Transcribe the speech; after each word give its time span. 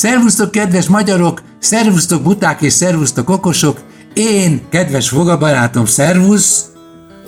Szervusztok, 0.00 0.50
kedves 0.50 0.88
magyarok, 0.88 1.42
szervusztok, 1.58 2.22
buták 2.22 2.62
és 2.62 2.72
szervusztok, 2.72 3.30
okosok. 3.30 3.80
Én, 4.14 4.60
kedves 4.68 5.08
fogabarátom, 5.08 5.84
szervusz. 5.84 6.64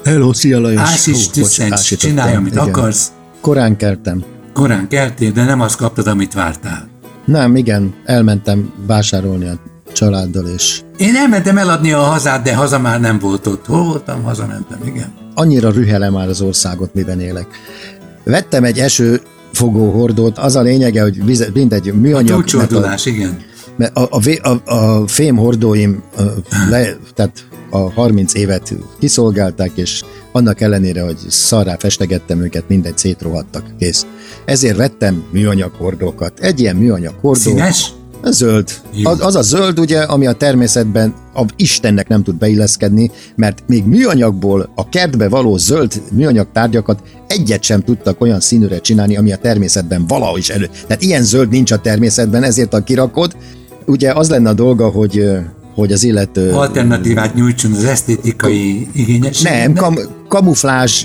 Hello, 0.05 0.33
szia 0.33 0.61
Lajos. 0.61 0.81
Ásis 0.81 1.29
tüsszents, 1.29 1.97
csinálj, 1.97 2.35
amit 2.35 2.53
igen. 2.53 2.69
akarsz. 2.69 3.13
Korán 3.41 3.77
keltem. 3.77 4.25
Korán 4.53 4.89
keltél, 4.89 5.31
de 5.31 5.45
nem 5.45 5.61
azt 5.61 5.77
kaptad, 5.77 6.07
amit 6.07 6.35
vártál. 6.35 6.89
Nem, 7.25 7.57
igen, 7.57 7.95
elmentem 8.05 8.73
vásárolni 8.87 9.49
a 9.49 9.59
családdal, 9.93 10.47
és 10.47 10.81
Én 10.97 11.17
elmentem 11.17 11.59
eladni 11.59 11.93
a 11.93 12.01
hazát, 12.01 12.43
de 12.43 12.55
haza 12.55 12.79
már 12.79 13.01
nem 13.01 13.19
volt 13.19 13.47
ott. 13.47 13.67
Hol 13.67 13.85
voltam? 13.85 14.23
Hazamentem, 14.23 14.79
igen. 14.85 15.13
annyira 15.35 15.71
rühelem 15.71 16.13
már 16.13 16.29
az 16.29 16.41
országot, 16.41 16.95
miben 16.95 17.21
élek. 17.21 17.47
Vettem 18.25 18.65
egy 18.65 18.79
esőfogó 19.53 19.91
hordót, 19.91 20.39
az 20.39 20.57
a 20.57 20.61
lényege, 20.61 21.03
hogy 21.03 21.25
vize, 21.25 21.49
mindegy 21.55 21.93
műanyag, 21.93 22.31
a, 22.31 22.35
Túlcsordulás, 22.35 23.07
igen. 23.07 23.41
mert 23.77 23.97
a, 23.97 24.09
a, 24.11 24.49
a, 24.49 24.75
a 24.75 25.07
fém 25.07 25.37
hordóim 25.37 26.03
a, 26.17 26.23
le, 26.71 26.97
tehát 27.15 27.45
a 27.71 27.79
30 27.79 28.35
évet 28.35 28.75
kiszolgálták, 28.99 29.71
és 29.75 30.05
annak 30.33 30.61
ellenére, 30.61 31.03
hogy 31.03 31.17
szarrá 31.29 31.77
festegettem 31.79 32.43
őket, 32.43 32.69
mindegy 32.69 32.99
szétrohadtak, 32.99 33.65
kész. 33.79 34.07
Ezért 34.45 34.77
vettem 34.77 35.25
műanyag 35.31 35.73
hordókat. 35.79 36.39
Egy 36.41 36.61
ilyen 36.61 36.77
műanyag 36.77 37.15
hordó. 37.21 37.41
Színes? 37.41 37.93
A 38.23 38.31
zöld. 38.31 38.71
Jó. 38.95 39.11
Az, 39.11 39.25
az 39.25 39.35
a 39.35 39.43
zöld, 39.43 39.79
ugye, 39.79 40.01
ami 40.01 40.27
a 40.27 40.33
természetben 40.33 41.15
a 41.35 41.45
Istennek 41.57 42.09
nem 42.09 42.23
tud 42.23 42.35
beilleszkedni, 42.35 43.11
mert 43.37 43.63
még 43.67 43.85
műanyagból 43.85 44.73
a 44.75 44.89
kertbe 44.89 45.29
való 45.29 45.57
zöld 45.57 46.03
műanyag 46.13 46.47
tárgyakat 46.53 47.03
egyet 47.27 47.63
sem 47.63 47.83
tudtak 47.83 48.21
olyan 48.21 48.41
színűre 48.41 48.79
csinálni, 48.81 49.17
ami 49.17 49.33
a 49.33 49.37
természetben 49.37 50.07
valahogy 50.07 50.39
is 50.39 50.51
elő. 50.51 50.71
Tehát 50.87 51.03
ilyen 51.03 51.23
zöld 51.23 51.49
nincs 51.49 51.71
a 51.71 51.81
természetben, 51.81 52.43
ezért 52.43 52.75
a 52.75 52.83
kirakod. 52.83 53.37
Ugye 53.87 54.13
az 54.13 54.29
lenne 54.29 54.49
a 54.49 54.55
dolga, 54.55 54.89
hogy 54.89 55.25
hogy 55.75 55.93
az 55.93 56.05
illető... 56.05 56.51
Alternatívát 56.51 57.35
nyújtson 57.35 57.73
az 57.73 57.85
esztétikai 57.85 58.89
igényesség. 58.93 59.45
Nem, 59.45 59.75
kam, 59.75 59.95
kamuflás 60.33 61.05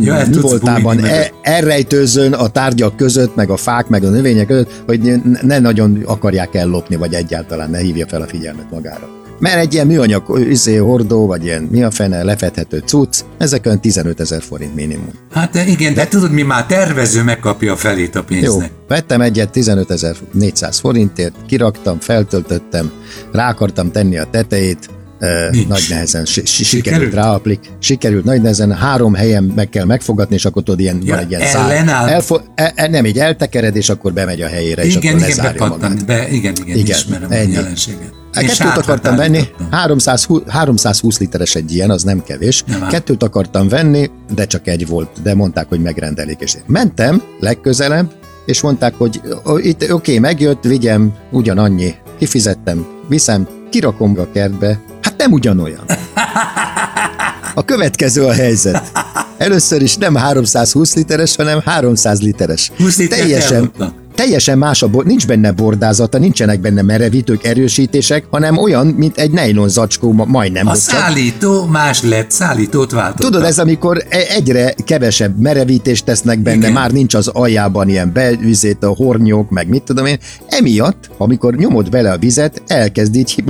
Ja, 0.00 0.24
voltában 0.40 1.04
e, 1.04 1.30
elrejtőzön 1.42 2.32
a 2.32 2.48
tárgyak 2.48 2.96
között, 2.96 3.34
meg 3.34 3.50
a 3.50 3.56
fák, 3.56 3.88
meg 3.88 4.04
a 4.04 4.08
növények 4.08 4.46
között, 4.46 4.82
hogy 4.86 5.20
ne- 5.42 5.58
nagyon 5.58 6.02
akarják 6.06 6.54
ellopni, 6.54 6.96
vagy 6.96 7.14
egyáltalán 7.14 7.70
ne 7.70 7.78
hívja 7.78 8.06
fel 8.06 8.22
a 8.22 8.26
figyelmet 8.26 8.70
magára. 8.70 9.08
Mert 9.38 9.56
egy 9.56 9.74
ilyen 9.74 9.86
műanyag 9.86 10.46
izé, 10.48 10.76
hordó, 10.76 11.26
vagy 11.26 11.44
ilyen 11.44 11.62
mi 11.62 11.82
a 11.82 11.90
fene, 11.90 12.22
lefedhető 12.22 12.82
cucc, 12.86 13.20
ezek 13.38 13.66
olyan 13.66 13.80
15 13.80 14.20
ezer 14.20 14.42
forint 14.42 14.74
minimum. 14.74 15.10
Hát 15.32 15.54
igen, 15.66 15.94
de 15.94 16.06
tudod, 16.06 16.32
mi 16.32 16.42
már 16.42 16.66
tervező 16.66 17.22
megkapja 17.22 17.72
a 17.72 17.76
felét 17.76 18.16
a 18.16 18.24
Jó, 18.28 18.38
pénznek. 18.40 18.70
vettem 18.88 19.20
egyet 19.20 19.50
15.400 19.56 20.76
forintért, 20.80 21.34
kiraktam, 21.46 22.00
feltöltöttem, 22.00 22.90
rá 23.32 23.48
akartam 23.50 23.90
tenni 23.90 24.18
a 24.18 24.24
tetejét, 24.30 24.88
Nincs. 25.50 25.66
nagy 25.68 25.86
nehezen 25.88 26.24
si- 26.24 26.46
si- 26.46 26.64
Sikerült? 26.64 26.84
sikerült 26.84 27.14
ráaplik, 27.14 27.60
sikerült 27.78 28.24
nagy 28.24 28.40
nehezen, 28.42 28.72
három 28.72 29.14
helyen 29.14 29.52
meg 29.56 29.68
kell 29.68 29.84
megfogatni, 29.84 30.34
és 30.34 30.44
akkor 30.44 30.62
tudod, 30.62 30.80
ilyen, 30.80 31.00
Ja, 31.04 31.14
van 31.14 31.22
egy 31.24 31.30
ilyen 31.30 31.42
ellenáll? 31.42 32.08
Elfo- 32.08 32.50
e, 32.54 32.72
e, 32.74 32.88
nem, 32.88 33.04
így 33.06 33.18
eltekered, 33.18 33.76
és 33.76 33.88
akkor 33.88 34.12
bemegy 34.12 34.42
a 34.42 34.46
helyére, 34.46 34.84
és 34.84 34.96
Igen, 34.96 35.14
akkor 35.14 35.26
igen, 35.28 35.36
lezárja 35.36 35.66
magát. 35.66 36.06
be, 36.06 36.28
igen, 36.30 36.52
igen, 36.64 36.76
Igen, 36.76 36.96
ismerem 36.96 37.30
a 37.30 37.34
ennyi. 37.34 37.52
jelenséget. 37.52 38.12
Hát 38.32 38.42
Én 38.42 38.48
kettőt 38.48 38.76
akartam 38.76 39.16
venni, 39.16 39.36
állítottam. 39.36 39.70
320, 39.70 40.42
320 40.46 41.18
literes 41.18 41.54
egy 41.54 41.74
ilyen, 41.74 41.90
az 41.90 42.02
nem 42.02 42.22
kevés. 42.22 42.62
Nem. 42.66 42.88
Kettőt 42.88 43.22
akartam 43.22 43.68
venni, 43.68 44.10
de 44.34 44.46
csak 44.46 44.66
egy 44.66 44.86
volt, 44.86 45.08
de 45.22 45.34
mondták, 45.34 45.68
hogy 45.68 45.80
megrendelik. 45.80 46.40
És 46.40 46.54
mentem 46.66 47.22
legközelebb, 47.40 48.12
és 48.46 48.60
mondták, 48.60 48.94
hogy 48.94 49.20
itt 49.62 49.82
oké, 49.82 49.92
okay, 49.92 50.18
megjött, 50.18 50.62
vigyem, 50.64 51.12
ugyanannyi. 51.30 51.94
Kifizettem, 52.18 52.86
viszem, 53.08 53.48
kirakom 53.70 54.18
a 54.18 54.30
kertbe. 54.32 54.80
Nem 55.20 55.32
ugyanolyan. 55.32 55.84
A 57.54 57.64
következő 57.64 58.24
a 58.24 58.32
helyzet. 58.32 58.90
Először 59.38 59.82
is 59.82 59.96
nem 59.96 60.14
320 60.14 60.94
literes, 60.94 61.36
hanem 61.36 61.60
300 61.64 62.20
literes. 62.20 62.70
20 62.76 62.98
litert 62.98 63.20
Teljesen, 63.20 63.56
elloptak. 63.56 63.99
Teljesen 64.20 64.58
más 64.58 64.82
a 64.82 64.88
bor, 64.88 65.04
nincs 65.04 65.26
benne 65.26 65.52
bordázata, 65.52 66.18
nincsenek 66.18 66.60
benne 66.60 66.82
merevítők, 66.82 67.44
erősítések, 67.44 68.24
hanem 68.30 68.56
olyan, 68.56 68.86
mint 68.86 69.16
egy 69.16 69.30
nejlon 69.30 69.68
zacskó, 69.68 70.12
ma- 70.12 70.24
majdnem. 70.24 70.66
A 70.66 70.70
bocsánat. 70.70 71.02
szállító 71.02 71.64
más 71.66 72.02
lett, 72.02 72.30
szállítót 72.30 72.90
váltottak. 72.90 73.30
Tudod, 73.30 73.44
ez 73.44 73.58
amikor 73.58 74.04
e- 74.08 74.26
egyre 74.28 74.74
kevesebb 74.84 75.38
merevítést 75.38 76.04
tesznek 76.04 76.38
benne, 76.38 76.56
Igen. 76.56 76.72
Már 76.72 76.90
nincs 76.90 77.14
az 77.14 77.28
aljában 77.28 77.88
ilyen 77.88 78.12
bevizét, 78.12 78.84
a 78.84 78.88
hornyók, 78.88 79.50
meg 79.50 79.68
mit 79.68 79.82
tudom 79.82 80.06
én. 80.06 80.18
Emiatt, 80.48 81.10
amikor 81.18 81.54
nyomod 81.54 81.90
bele 81.90 82.12
a 82.12 82.18
vizet, 82.18 82.62
elkezd 82.66 83.16
így, 83.16 83.44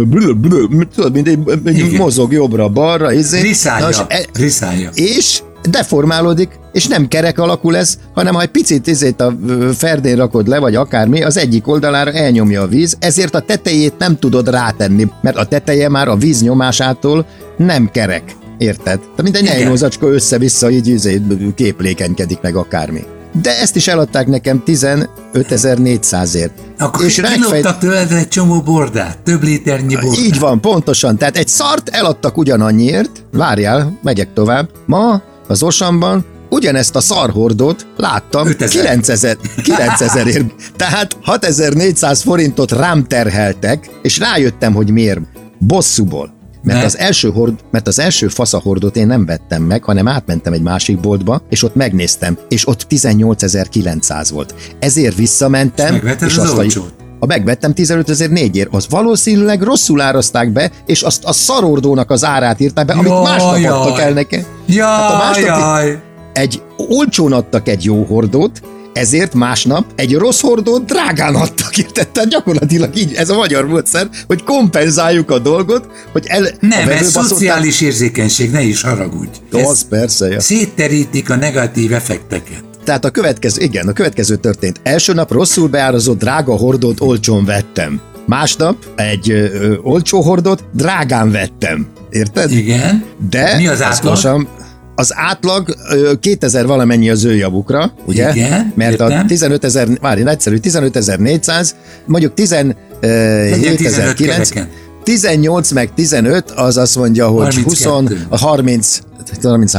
tudod, 0.94 1.12
mint 1.12 1.28
egy, 1.28 1.92
mozog 1.96 2.32
jobbra-balra, 2.32 3.12
izé. 3.12 3.40
Riszálja, 3.40 4.06
e- 4.08 4.26
riszálja. 4.32 4.90
és 4.94 5.40
deformálódik, 5.70 6.58
és 6.72 6.86
nem 6.86 7.08
kerek 7.08 7.38
alakú 7.38 7.70
lesz, 7.70 7.98
hanem 8.14 8.34
ha 8.34 8.40
egy 8.40 8.50
picit 8.50 8.86
izét 8.86 9.20
a 9.20 9.36
ferdén 9.76 10.16
rakod 10.16 10.48
le, 10.48 10.58
vagy 10.58 10.74
akármi, 10.74 11.22
az 11.22 11.36
egyik 11.36 11.68
oldalára 11.68 12.12
elnyomja 12.12 12.62
a 12.62 12.66
víz, 12.66 12.96
ezért 12.98 13.34
a 13.34 13.40
tetejét 13.40 13.94
nem 13.98 14.18
tudod 14.18 14.50
rátenni, 14.50 15.10
mert 15.20 15.36
a 15.36 15.44
teteje 15.44 15.88
már 15.88 16.08
a 16.08 16.16
víz 16.16 16.42
nyomásától 16.42 17.26
nem 17.56 17.90
kerek. 17.90 18.22
Érted? 18.58 18.98
Tehát 18.98 19.22
mint 19.22 19.36
egy 19.36 19.44
nejlózacska 19.44 20.06
össze-vissza 20.06 20.70
így 20.70 20.86
izé, 20.86 21.22
képlékenykedik 21.54 22.40
meg 22.40 22.56
akármi. 22.56 23.04
De 23.42 23.58
ezt 23.60 23.76
is 23.76 23.88
eladták 23.88 24.26
nekem 24.26 24.62
15.400-ért. 24.66 26.50
Akkor 26.78 27.04
és 27.04 27.16
és 27.16 27.22
rákfej... 27.22 27.40
kiloptak 27.40 27.78
tőled 27.78 28.12
egy 28.12 28.28
csomó 28.28 28.60
bordát, 28.60 29.18
több 29.18 29.42
líternyi 29.42 29.94
bordát. 29.94 30.18
Így 30.18 30.38
van, 30.38 30.60
pontosan. 30.60 31.16
Tehát 31.16 31.36
egy 31.36 31.48
szart 31.48 31.88
eladtak 31.88 32.36
ugyanannyiért, 32.36 33.24
várjál, 33.32 33.98
megyek 34.02 34.32
tovább. 34.32 34.68
Ma 34.86 35.22
az 35.50 35.62
Osamban 35.62 36.24
ugyanezt 36.50 36.96
a 36.96 37.00
szarhordót 37.00 37.86
láttam 37.96 38.46
5000. 38.46 38.84
9000 38.84 39.36
9000ért. 39.56 40.50
Tehát 40.76 41.16
6400 41.22 42.22
forintot 42.22 42.72
rám 42.72 43.04
terheltek, 43.04 43.90
és 44.02 44.18
rájöttem, 44.18 44.74
hogy 44.74 44.90
miért. 44.90 45.20
Bosszúból. 45.58 46.38
Mert 46.62 46.78
Ne. 46.78 46.84
az, 46.84 46.98
első 46.98 47.30
hord, 47.30 47.54
mert 47.70 47.86
az 47.86 47.98
első 47.98 48.28
faszahordót 48.28 48.96
én 48.96 49.06
nem 49.06 49.24
vettem 49.26 49.62
meg, 49.62 49.84
hanem 49.84 50.08
átmentem 50.08 50.52
egy 50.52 50.62
másik 50.62 51.00
boltba, 51.00 51.42
és 51.48 51.62
ott 51.62 51.74
megnéztem, 51.74 52.38
és 52.48 52.68
ott 52.68 52.86
18.900 52.88 54.28
volt. 54.32 54.54
Ezért 54.78 55.16
visszamentem, 55.16 55.86
És 55.86 55.92
megvetted 55.92 56.28
az 56.28 56.38
azt 56.38 56.76
a-? 56.76 56.99
A 57.20 57.26
megvettem 57.26 57.72
15.004-ért, 57.76 58.68
az 58.74 58.86
valószínűleg 58.90 59.62
rosszul 59.62 60.00
árazták 60.00 60.50
be, 60.52 60.70
és 60.86 61.02
azt 61.02 61.24
a 61.24 61.32
szarordónak 61.32 62.10
az 62.10 62.24
árát 62.24 62.60
írták 62.60 62.86
be, 62.86 62.92
amit 62.92 63.06
Jaj, 63.10 63.22
másnap 63.22 63.58
jaj. 63.58 63.66
adtak 63.78 64.00
el 64.00 64.12
nekem. 64.12 64.42
Jaj, 64.66 64.86
Hát 64.88 65.10
a 65.12 65.16
másnapi- 65.16 65.46
jaj. 65.60 65.98
Egy 66.32 66.62
olcsón 66.76 67.32
adtak 67.32 67.68
egy 67.68 67.84
jó 67.84 68.04
hordót, 68.04 68.60
ezért 68.92 69.34
másnap 69.34 69.84
egy 69.96 70.14
rossz 70.14 70.40
hordót 70.40 70.84
drágán 70.84 71.34
adtak, 71.34 71.78
érted? 71.78 72.08
Tehát 72.08 72.28
gyakorlatilag 72.28 72.96
így, 72.96 73.14
ez 73.14 73.28
a 73.30 73.34
magyar 73.36 73.66
módszer, 73.66 74.08
hogy 74.26 74.42
kompenzáljuk 74.44 75.30
a 75.30 75.38
dolgot, 75.38 75.86
hogy 76.12 76.24
el, 76.26 76.44
a 76.44 76.48
Nem, 76.60 76.70
ez 76.80 76.86
vevőbaszották- 76.86 77.26
szociális 77.28 77.80
érzékenység, 77.80 78.50
ne 78.50 78.62
is 78.62 78.82
haragudj. 78.82 79.38
Ez 79.52 79.68
Az 79.68 79.82
persze, 79.88 80.26
ja. 80.28 80.40
szétterítik 80.40 81.30
a 81.30 81.36
negatív 81.36 81.92
effekteket. 81.92 82.62
Tehát 82.84 83.04
a 83.04 83.10
következő, 83.10 83.62
igen, 83.62 83.88
a 83.88 83.92
következő 83.92 84.36
történt. 84.36 84.80
Első 84.82 85.12
nap 85.12 85.32
rosszul 85.32 85.68
beárazott 85.68 86.18
drága 86.18 86.56
hordót 86.56 87.00
olcsón 87.00 87.44
vettem. 87.44 88.00
Másnap 88.26 88.76
egy 88.96 89.30
ö, 89.30 89.34
ö, 89.52 89.74
olcsó 89.82 90.20
hordót 90.20 90.64
drágán 90.74 91.30
vettem. 91.30 91.86
Érted? 92.10 92.50
Igen. 92.50 93.04
De 93.30 93.56
Mi 93.56 93.66
az 93.66 93.82
átlag? 93.82 94.04
gyorsan- 94.04 94.48
az 94.94 95.12
átlag 95.14 95.76
ö, 95.90 96.12
2000 96.20 96.66
valamennyi 96.66 97.10
az 97.10 97.24
ő 97.24 97.34
javukra, 97.36 97.92
ugye? 98.06 98.30
Igen, 98.30 98.72
Mert 98.76 98.90
értem. 98.90 99.18
a 99.18 99.24
15 99.26 99.64
ezer, 99.64 99.88
várj, 100.00 100.22
egyszerű, 100.28 100.56
15.400, 100.62 101.70
mondjuk 102.06 102.32
17.900, 102.36 103.76
15 103.76 104.14
kereken. 104.14 104.68
18 105.04 105.70
meg 105.70 105.94
15, 105.94 106.50
az 106.50 106.76
azt 106.76 106.96
mondja, 106.96 107.26
hogy 107.28 107.54
20, 107.54 107.84
32. 107.84 108.26
a 108.28 108.36
30, 108.38 109.00
30, 109.46 109.72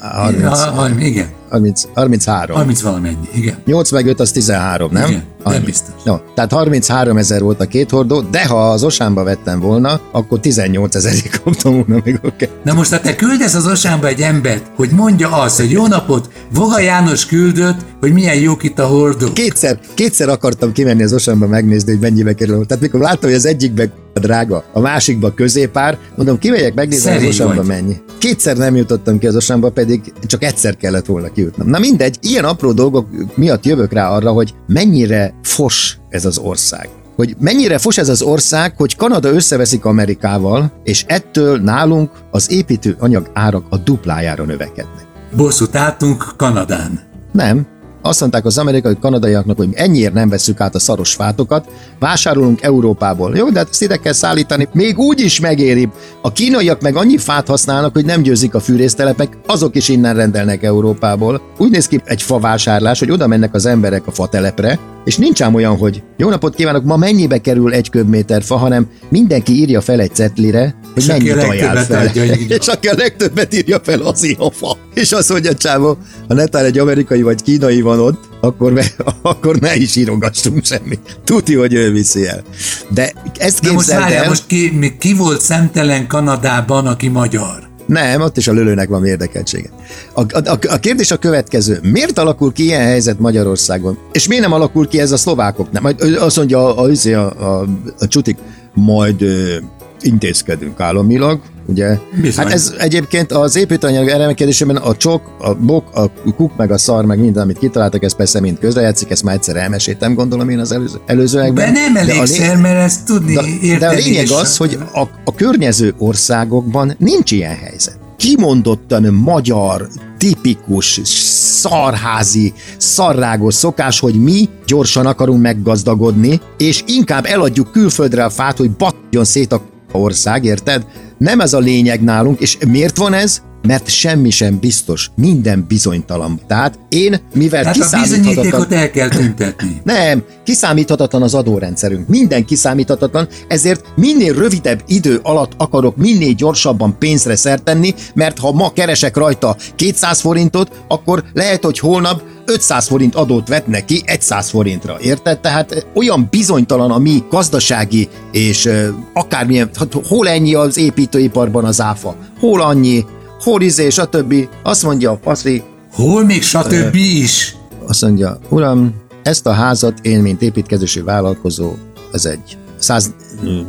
30, 0.00 0.58
Ja, 0.60 0.70
ha- 0.70 0.90
igen, 1.00 1.26
30, 1.54 1.84
33. 1.94 2.56
30 2.56 2.80
valamennyi, 2.80 3.28
igen. 3.34 3.56
8 3.64 3.90
meg 3.90 4.06
5 4.06 4.20
az 4.20 4.30
13, 4.32 4.92
nem? 4.92 5.08
Igen, 5.08 5.22
nem 5.44 5.62
biztos. 5.64 5.94
No, 6.04 6.16
tehát 6.34 6.52
33 6.52 7.16
ezer 7.16 7.42
volt 7.42 7.60
a 7.60 7.64
két 7.64 7.90
hordó, 7.90 8.20
de 8.20 8.46
ha 8.46 8.70
az 8.70 8.84
Osámba 8.84 9.22
vettem 9.22 9.60
volna, 9.60 10.00
akkor 10.12 10.40
18 10.40 10.94
ezerig 10.94 11.30
kaptam 11.44 11.72
volna 11.72 12.02
még 12.04 12.18
oké. 12.22 12.48
Na 12.64 12.72
most, 12.72 12.90
ha 12.90 13.00
te 13.00 13.14
küldesz 13.14 13.54
az 13.54 13.66
osánba 13.66 14.06
egy 14.06 14.20
embert, 14.20 14.64
hogy 14.76 14.90
mondja 14.90 15.28
azt, 15.28 15.60
hogy 15.60 15.70
jó 15.70 15.86
napot, 15.86 16.28
Voga 16.54 16.80
János 16.80 17.26
küldött, 17.26 17.78
hogy 18.00 18.12
milyen 18.12 18.36
jók 18.36 18.62
itt 18.62 18.78
a 18.78 18.86
hordó. 18.86 19.32
Kétszer, 19.32 19.78
kétszer 19.94 20.28
akartam 20.28 20.72
kimenni 20.72 21.02
az 21.02 21.12
Osámba 21.12 21.46
megnézni, 21.46 21.90
hogy 21.90 22.00
mennyibe 22.00 22.34
kerül. 22.34 22.66
Tehát 22.66 22.82
mikor 22.82 23.00
láttam, 23.00 23.28
hogy 23.28 23.38
az 23.38 23.46
egyikbe 23.46 23.90
drága, 24.20 24.64
a 24.72 24.80
másikba 24.80 25.34
középár, 25.34 25.98
mondom, 26.16 26.38
kimegyek 26.38 26.74
megnézni 26.74 27.10
az 27.10 27.14
Szerény 27.14 27.28
Osámba 27.28 27.54
vagy. 27.54 27.66
mennyi. 27.66 27.96
Kétszer 28.18 28.56
nem 28.56 28.76
jutottam 28.76 29.18
ki 29.18 29.26
az 29.26 29.36
Osámba, 29.36 29.70
pedig 29.70 30.12
csak 30.26 30.42
egyszer 30.44 30.76
kellett 30.76 31.06
volna 31.06 31.32
kijutnom. 31.32 31.68
Na 31.68 31.78
mindegy, 31.78 32.16
ilyen 32.20 32.44
apró 32.44 32.72
dolgok 32.72 33.08
miatt 33.34 33.64
jövök 33.64 33.92
rá 33.92 34.08
arra, 34.08 34.30
hogy 34.30 34.54
mennyire 34.66 35.34
fos 35.42 35.98
ez 36.08 36.24
az 36.24 36.38
ország. 36.38 36.88
hogy 37.16 37.36
mennyire 37.38 37.78
fos 37.78 37.98
ez 37.98 38.08
az 38.08 38.22
ország, 38.22 38.74
hogy 38.76 38.96
Kanada 38.96 39.28
összeveszik 39.28 39.84
Amerikával, 39.84 40.72
és 40.84 41.04
ettől 41.06 41.58
nálunk 41.58 42.10
az 42.30 42.50
építő 42.50 42.96
anyag 42.98 43.30
árak 43.32 43.66
a 43.68 43.76
duplájára 43.76 44.44
növekednek. 44.44 45.06
Bosszút 45.36 45.74
álltunk 45.76 46.26
Kanadán. 46.36 47.00
Nem, 47.32 47.66
azt 48.06 48.20
mondták 48.20 48.44
az 48.44 48.58
amerikai 48.58 48.96
kanadaiaknak, 49.00 49.56
hogy 49.56 49.68
ennyiért 49.74 50.12
nem 50.12 50.28
veszük 50.28 50.60
át 50.60 50.74
a 50.74 50.78
szaros 50.78 51.14
fátokat, 51.14 51.68
vásárolunk 51.98 52.62
Európából. 52.62 53.36
Jó, 53.36 53.50
de 53.50 53.58
hát 53.58 53.68
ezt 53.70 53.82
ide 53.82 53.96
kell 53.96 54.12
szállítani, 54.12 54.68
még 54.72 54.98
úgy 54.98 55.20
is 55.20 55.40
megéri. 55.40 55.88
A 56.22 56.32
kínaiak 56.32 56.80
meg 56.80 56.96
annyi 56.96 57.18
fát 57.18 57.48
használnak, 57.48 57.92
hogy 57.92 58.04
nem 58.04 58.22
győzik 58.22 58.54
a 58.54 58.60
fűrésztelepek, 58.60 59.36
azok 59.46 59.76
is 59.76 59.88
innen 59.88 60.14
rendelnek 60.14 60.62
Európából. 60.62 61.40
Úgy 61.58 61.70
néz 61.70 61.86
ki 61.86 62.00
egy 62.04 62.22
favásárlás, 62.22 62.98
hogy 62.98 63.10
oda 63.10 63.26
mennek 63.26 63.54
az 63.54 63.66
emberek 63.66 64.06
a 64.06 64.10
fatelepre, 64.10 64.78
és 65.04 65.16
nincs 65.16 65.42
ám 65.42 65.54
olyan, 65.54 65.76
hogy 65.76 66.02
jó 66.16 66.28
napot 66.28 66.54
kívánok, 66.54 66.84
ma 66.84 66.96
mennyibe 66.96 67.38
kerül 67.38 67.72
egy 67.72 67.90
köbméter 67.90 68.42
fa, 68.42 68.56
hanem 68.56 68.86
mindenki 69.08 69.52
írja 69.52 69.80
fel 69.80 70.00
egy 70.00 70.14
cetlire, 70.14 70.74
hogy 70.94 71.02
És 71.02 71.08
aki 71.08 71.28
mennyit 71.28 71.42
ajánl 71.42 71.78
fel. 71.78 72.06
adja, 72.06 72.24
és 72.48 72.66
aki 72.66 72.88
a 72.88 72.94
legtöbbet 72.96 73.54
írja 73.54 73.80
fel, 73.82 74.00
az 74.00 74.34
a 74.38 74.50
fa. 74.50 74.76
És 74.94 75.12
azt 75.12 75.30
mondja 75.30 75.54
csávó, 75.54 75.98
ha 76.28 76.34
netán 76.34 76.64
egy 76.64 76.78
amerikai 76.78 77.22
vagy 77.22 77.42
kínai 77.42 77.80
van 77.80 78.00
ott, 78.00 78.22
akkor, 78.40 78.72
me, 78.72 78.84
akkor 79.22 79.56
ne 79.56 79.76
is 79.76 79.96
írogassunk 79.96 80.64
semmit. 80.64 81.18
Tuti, 81.24 81.54
hogy 81.54 81.74
ő 81.74 81.92
viszi 81.92 82.26
el. 82.26 82.42
De 82.90 83.12
ezt 83.38 83.60
De 83.60 83.72
most 83.72 83.90
várjál, 83.90 84.28
most 84.28 84.46
ki, 84.46 84.94
ki 84.98 85.14
volt 85.14 85.40
szemtelen 85.40 86.06
Kanadában, 86.06 86.86
aki 86.86 87.08
magyar? 87.08 87.72
Nem, 87.86 88.20
ott 88.20 88.36
is 88.36 88.48
a 88.48 88.52
lölőnek 88.52 88.88
van 88.88 89.06
érdekeltsége. 89.06 89.68
A, 90.12 90.20
a, 90.20 90.58
a, 90.68 90.78
kérdés 90.80 91.10
a 91.10 91.16
következő. 91.16 91.78
Miért 91.82 92.18
alakul 92.18 92.52
ki 92.52 92.62
ilyen 92.62 92.82
helyzet 92.82 93.18
Magyarországon? 93.18 93.98
És 94.12 94.28
miért 94.28 94.42
nem 94.42 94.52
alakul 94.52 94.88
ki 94.88 95.00
ez 95.00 95.12
a 95.12 95.16
szlovákok? 95.16 95.72
Nem, 95.72 95.82
majd 95.82 96.00
azt 96.00 96.36
mondja 96.36 96.76
a, 96.76 96.88
a, 96.88 97.08
a, 97.08 97.44
a, 97.44 97.66
a 97.98 98.06
csutik, 98.08 98.36
majd 98.74 99.22
ö, 99.22 99.56
intézkedünk 100.00 100.80
államilag, 100.80 101.40
ugye? 101.66 101.98
Bizony. 102.20 102.44
Hát 102.44 102.52
ez 102.52 102.74
egyébként 102.78 103.32
az 103.32 103.56
építőanyag 103.56 104.08
emelkedésében 104.08 104.76
a 104.76 104.96
csok, 104.96 105.22
a 105.38 105.54
bok, 105.54 105.84
a 105.94 106.32
kuk, 106.36 106.56
meg 106.56 106.70
a 106.70 106.78
szar, 106.78 107.04
meg 107.04 107.18
minden, 107.18 107.42
amit 107.42 107.58
kitaláltak, 107.58 108.02
ez 108.02 108.14
persze 108.14 108.40
mind 108.40 108.58
közrejátszik, 108.58 109.10
ezt 109.10 109.22
már 109.22 109.34
egyszer 109.34 109.56
elmeséltem, 109.56 110.14
gondolom 110.14 110.48
én 110.48 110.58
az 110.58 110.72
előző, 110.72 111.00
előzőekben. 111.06 111.72
De 111.72 111.80
nem 111.80 111.96
elégszer, 111.96 112.56
mert 112.56 112.84
ezt 112.84 113.04
tudni, 113.04 113.34
de, 113.34 113.42
érteni. 113.62 113.78
de 113.78 113.88
a 113.88 113.92
lényeg 113.92 114.30
az, 114.30 114.56
hogy 114.56 114.78
a, 114.92 115.00
a 115.24 115.34
környező 115.34 115.94
országokban 115.98 116.94
nincs 116.98 117.30
ilyen 117.30 117.56
helyzet. 117.56 117.98
Kimondottan 118.16 119.02
magyar, 119.02 119.88
tipikus, 120.18 121.00
szarházi, 121.04 122.52
szarrágos 122.76 123.54
szokás, 123.54 124.00
hogy 124.00 124.14
mi 124.14 124.48
gyorsan 124.66 125.06
akarunk 125.06 125.42
meggazdagodni, 125.42 126.40
és 126.58 126.82
inkább 126.86 127.24
eladjuk 127.24 127.72
külföldre 127.72 128.24
a 128.24 128.30
fát, 128.30 128.56
hogy 128.56 128.70
batjon 128.70 129.24
szét 129.24 129.52
a 129.52 129.62
ország, 129.94 130.44
érted? 130.44 130.86
Nem 131.18 131.40
ez 131.40 131.52
a 131.52 131.58
lényeg 131.58 132.02
nálunk, 132.02 132.40
és 132.40 132.58
miért 132.68 132.96
van 132.96 133.12
ez? 133.12 133.42
Mert 133.66 133.88
semmi 133.88 134.30
sem 134.30 134.58
biztos, 134.58 135.10
minden 135.16 135.64
bizonytalan. 135.68 136.40
Tehát 136.46 136.78
én, 136.88 137.20
mivel 137.34 137.64
Hát 137.64 137.76
a 137.76 137.78
kiszámíthatatlan... 137.78 138.34
bizonyítékot 138.34 138.72
el 138.72 138.90
kell 138.90 139.08
tüntetni. 139.08 139.80
Nem, 139.84 140.24
kiszámíthatatlan 140.44 141.22
az 141.22 141.34
adórendszerünk. 141.34 142.08
Minden 142.08 142.44
kiszámíthatatlan, 142.44 143.28
ezért 143.48 143.84
minél 143.96 144.34
rövidebb 144.34 144.82
idő 144.86 145.20
alatt 145.22 145.52
akarok 145.56 145.96
minél 145.96 146.32
gyorsabban 146.32 146.98
pénzre 146.98 147.36
szert 147.36 147.62
tenni, 147.62 147.94
mert 148.14 148.38
ha 148.38 148.52
ma 148.52 148.72
keresek 148.72 149.16
rajta 149.16 149.56
200 149.74 150.20
forintot, 150.20 150.84
akkor 150.88 151.24
lehet, 151.32 151.64
hogy 151.64 151.78
holnap 151.78 152.22
500 152.46 152.86
forint 152.86 153.14
adót 153.14 153.48
vetnek 153.48 153.84
ki 153.84 154.02
100 154.18 154.50
forintra, 154.50 154.96
érted? 155.00 155.40
Tehát 155.40 155.86
olyan 155.94 156.26
bizonytalan 156.30 156.90
a 156.90 156.98
mi 156.98 157.22
gazdasági 157.30 158.08
és 158.32 158.68
akármilyen, 159.12 159.70
hát 159.78 159.92
hol 160.08 160.28
ennyi 160.28 160.54
az 160.54 160.78
építőiparban 160.78 161.64
az 161.64 161.80
áfa, 161.80 162.16
hol 162.40 162.60
annyi, 162.60 163.04
hol 163.44 163.62
izé, 163.62 163.88
stb. 163.90 164.34
Azt 164.62 164.82
mondja 164.82 165.10
a 165.10 165.16
paszi, 165.16 165.62
Hol 165.92 166.24
még 166.24 166.42
stb. 166.42 166.94
is? 166.94 167.56
azt 167.86 168.02
mondja, 168.02 168.38
uram, 168.48 168.94
ezt 169.22 169.46
a 169.46 169.52
házat 169.52 169.98
én, 170.02 170.20
mint 170.20 170.42
építkezési 170.42 171.00
vállalkozó, 171.00 171.72
ez 172.12 172.24
egy 172.24 172.56
100 172.78 173.14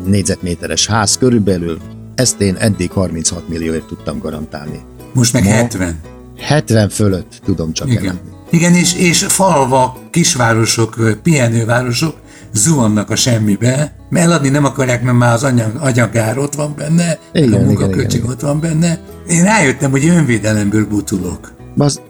négyzetméteres 0.06 0.88
ház 0.88 1.18
körülbelül, 1.18 1.78
ezt 2.16 2.42
én 2.42 2.56
eddig 2.56 2.92
36 2.92 3.48
millióért 3.48 3.86
tudtam 3.88 4.20
garantálni. 4.20 4.80
Most 5.14 5.34
meg 5.34 5.44
Ma? 5.44 5.50
70. 5.50 6.00
70 6.38 6.90
fölött 6.90 7.42
tudom 7.46 7.74
csak 7.74 7.88
Igen. 7.90 8.04
eladni. 8.04 8.30
Igen, 8.50 8.74
és, 8.74 8.94
és 8.96 9.24
falvak, 9.28 9.98
kisvárosok, 10.12 11.20
pihenővárosok 11.24 12.16
zuhannak 12.56 13.10
a 13.10 13.16
semmibe, 13.16 13.96
mert 14.10 14.26
eladni 14.26 14.50
nem 14.50 14.66
akarják, 14.66 15.04
mert 15.04 15.18
már 15.18 15.34
az 15.34 15.44
anyag, 15.44 15.76
anyagár 15.80 16.38
ott 16.38 16.56
van 16.56 16.74
benne, 16.78 17.18
Igen, 17.34 17.54
a 17.54 17.58
munkaköltség 17.66 18.26
ott 18.26 18.40
van 18.42 18.60
benne. 18.60 19.00
Én 19.28 19.44
rájöttem, 19.44 19.92
hogy 19.92 20.08
önvédelemből 20.08 20.88
butulok. 20.88 21.54
Az, 21.78 22.02